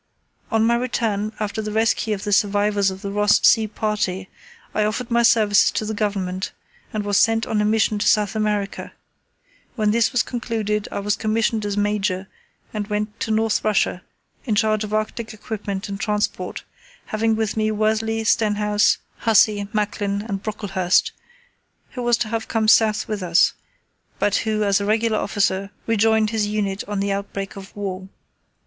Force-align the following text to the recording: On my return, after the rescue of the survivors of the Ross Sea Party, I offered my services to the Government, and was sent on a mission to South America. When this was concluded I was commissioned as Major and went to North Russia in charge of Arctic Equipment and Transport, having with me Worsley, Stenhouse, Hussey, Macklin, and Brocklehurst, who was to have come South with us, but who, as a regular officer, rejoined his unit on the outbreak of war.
On 0.49 0.65
my 0.65 0.73
return, 0.73 1.31
after 1.39 1.61
the 1.61 1.71
rescue 1.71 2.15
of 2.15 2.23
the 2.23 2.33
survivors 2.33 2.89
of 2.89 3.03
the 3.03 3.11
Ross 3.11 3.39
Sea 3.45 3.67
Party, 3.67 4.29
I 4.73 4.83
offered 4.83 5.11
my 5.11 5.21
services 5.21 5.69
to 5.73 5.85
the 5.85 5.93
Government, 5.93 6.53
and 6.91 7.05
was 7.05 7.17
sent 7.17 7.45
on 7.45 7.61
a 7.61 7.65
mission 7.65 7.99
to 7.99 8.07
South 8.07 8.35
America. 8.35 8.93
When 9.75 9.91
this 9.91 10.11
was 10.11 10.23
concluded 10.23 10.87
I 10.91 10.97
was 11.01 11.15
commissioned 11.15 11.67
as 11.67 11.77
Major 11.77 12.27
and 12.73 12.87
went 12.87 13.19
to 13.19 13.29
North 13.29 13.63
Russia 13.63 14.01
in 14.43 14.55
charge 14.55 14.83
of 14.83 14.91
Arctic 14.91 15.35
Equipment 15.35 15.87
and 15.87 15.99
Transport, 15.99 16.63
having 17.05 17.35
with 17.35 17.55
me 17.55 17.69
Worsley, 17.69 18.23
Stenhouse, 18.23 18.97
Hussey, 19.17 19.67
Macklin, 19.71 20.23
and 20.23 20.41
Brocklehurst, 20.41 21.11
who 21.91 22.01
was 22.01 22.17
to 22.17 22.29
have 22.29 22.47
come 22.47 22.67
South 22.67 23.07
with 23.07 23.21
us, 23.21 23.53
but 24.17 24.37
who, 24.37 24.63
as 24.63 24.81
a 24.81 24.85
regular 24.85 25.19
officer, 25.19 25.69
rejoined 25.85 26.31
his 26.31 26.47
unit 26.47 26.83
on 26.87 27.01
the 27.01 27.11
outbreak 27.11 27.55
of 27.55 27.75
war. 27.75 28.09